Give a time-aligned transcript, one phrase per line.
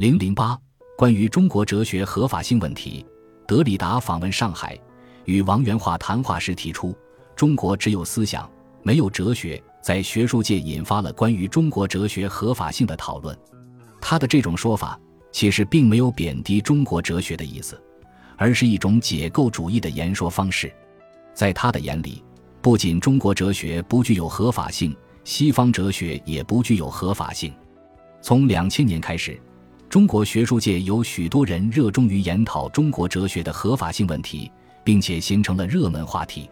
[0.00, 0.58] 零零八，
[0.96, 3.04] 关于中国哲学合法性问题，
[3.46, 4.74] 德里达访问上海，
[5.26, 6.96] 与王元化谈话时提出，
[7.36, 8.50] 中国只有思想，
[8.82, 13.38] 没有哲学，在学术界引发了关于中国哲学合法性的讨论。
[14.00, 14.98] 他的这种说法
[15.32, 17.78] 其实并没有贬低中国哲学的意思，
[18.38, 20.72] 而是一种解构主义的言说方式。
[21.34, 22.24] 在他的眼里，
[22.62, 27.52] 不仅中国哲学不具有合法性，西方哲学也不具有合法性。
[28.22, 29.38] 从两千年开始。
[29.90, 34.48] 中国学术界有许多人热衷于研讨中国哲学的合法性问题，
[34.84, 36.48] 并且形成了热门话题。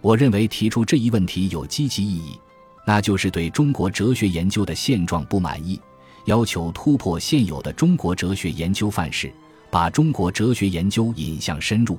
[0.00, 2.40] 我认为提出这一问题有积极意义，
[2.86, 5.78] 那就是对中国哲学研究的现状不满意，
[6.24, 9.30] 要求突破现有的中国哲学研究范式，
[9.70, 11.98] 把中国哲学研究引向深入。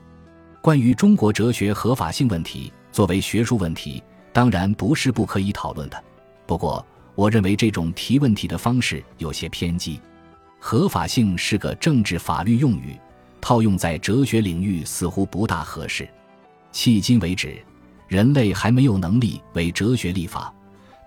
[0.63, 4.01] 关于中国哲学合法性问题，作为学术问题，
[4.33, 6.03] 当然不是不可以讨论的。
[6.47, 9.99] 不过，我认为这种提问题的方式有些偏激。
[10.63, 12.95] 合法性是个政治法律用语，
[13.41, 16.07] 套用在哲学领域似乎不大合适。
[16.71, 17.59] 迄今为止，
[18.07, 20.53] 人类还没有能力为哲学立法，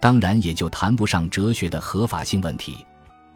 [0.00, 2.84] 当然也就谈不上哲学的合法性问题。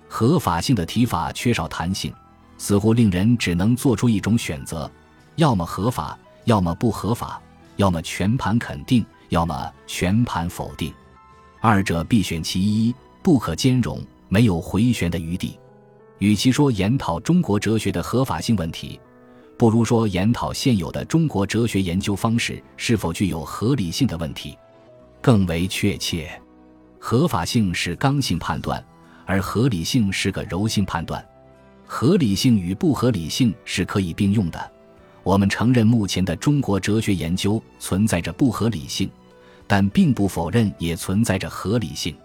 [0.09, 2.13] 合法性的提法缺少弹性，
[2.59, 4.91] 似乎令人只能做出一种选择：
[5.37, 7.41] 要么合法，要么不合法；
[7.77, 10.93] 要么全盘肯定，要么全盘否定。
[11.61, 15.57] 二者必选其一，不可兼容，没有回旋的余地。
[16.19, 19.01] 与其说研讨中国哲学的合法性问题，
[19.57, 24.57] 不如说研讨现有的中国哲学研究方式是否具有合理性的问题，
[25.21, 26.31] 更为确切。
[26.99, 28.85] 合法性是刚性判断，
[29.25, 31.25] 而合理性是个柔性判断。
[31.87, 34.73] 合理性与不合理性是可以并用的。
[35.23, 39.09] 我们承认目前的中国哲学研究存在着不合理性，
[39.67, 42.17] 但并不否认也存在着合理性。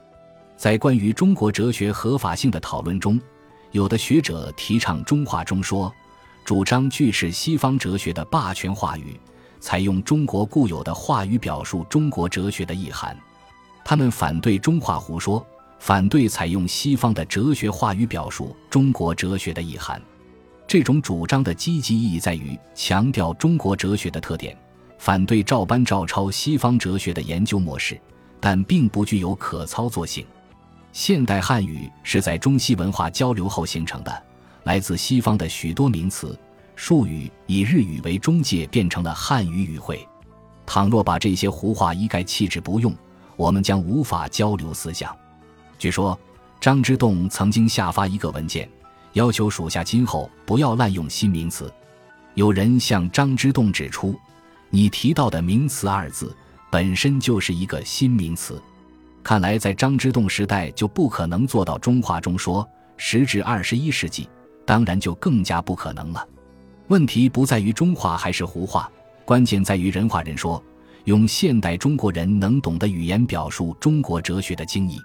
[0.58, 3.20] 在关于中国哲学合法性的讨论中，
[3.74, 5.92] 有的学者提倡中化中说，
[6.46, 9.20] 主张拒斥西方哲学的霸权话语，
[9.60, 13.18] 采用中国固有的话语表述中国哲学的意涵。
[13.84, 15.44] 他们反对中化胡说，
[15.80, 20.00] 反对采用西方的哲学话语表述中国哲学的意涵。
[20.68, 24.56] 这种主张的积极意义在于强调中国哲学的特点，
[25.00, 28.00] 反对照搬照抄西方哲学的研究模式，
[28.40, 30.24] 但并不具有可操作性。
[30.94, 34.24] 现代汉语是在中西文化交流后形成的，
[34.64, 36.38] 来自西方的许多名词、
[36.76, 40.08] 术语以日语为中介，变成了汉语语汇。
[40.68, 42.96] 倘若把这些胡话一概弃之不用，
[43.36, 45.18] 我们将无法交流思想。
[45.80, 46.18] 据说
[46.62, 48.70] 张之洞曾经下发一个文件，
[49.14, 51.74] 要求属下今后不要滥用新名词。
[52.36, 54.16] 有人向张之洞指出
[54.70, 56.36] ：“你提到的名词二字，
[56.70, 58.62] 本身就是一个新名词。”
[59.24, 62.68] 看来，在张之洞时代就不可能做到中华中说，
[62.98, 64.30] 时至二十一世纪，
[64.66, 66.28] 当然就更加不可能了。
[66.90, 68.92] 问题不在于中华还是胡话，
[69.24, 70.62] 关键在于人话人说，
[71.06, 75.00] 用现代中国人能懂的语言表述中国哲学的精义。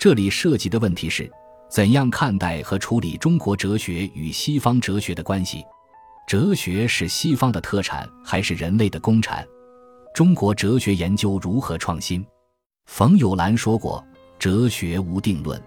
[0.00, 1.30] 这里涉及的问题是，
[1.70, 5.64] 怎样看待和处理中国哲学与西方哲学的关系？
[6.26, 9.46] 哲学是西方的特产还是人类的公产？
[10.12, 12.26] 中国哲学研究如何创新？
[12.94, 14.06] 冯友兰说过
[14.38, 15.60] ：“哲学无定论，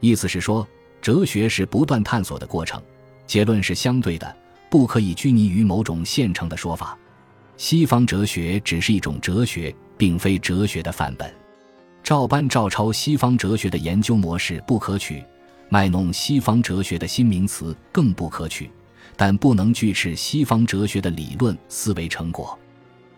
[0.00, 0.68] 意思是说，
[1.00, 2.82] 哲学是不断探索的过程，
[3.26, 4.36] 结论是相对的，
[4.68, 6.94] 不可以拘泥于某种现成的说法。
[7.56, 11.34] 西方哲学只是一种哲学，并非哲学的范本。
[12.02, 15.24] 照搬照抄西方哲学的研究模式不可取，
[15.70, 18.70] 卖弄西方哲学的新名词更不可取。
[19.16, 22.56] 但不能拒斥西方哲学的理论思维成果。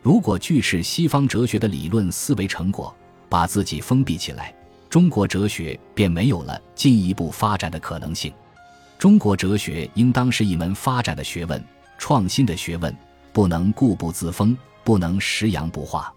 [0.00, 2.94] 如果拒斥西方哲学的理论思维成果，
[3.30, 4.54] 把自己封闭起来，
[4.90, 8.30] 中国哲学便没有了进一步发展的可能性。
[8.98, 11.64] 中国哲学应当是一门发展的学问、
[11.96, 12.94] 创新的学问，
[13.32, 14.54] 不能固步自封，
[14.84, 16.12] 不能食洋不化。